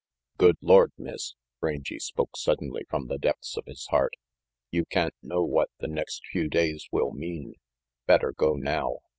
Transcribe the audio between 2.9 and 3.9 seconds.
the depths of his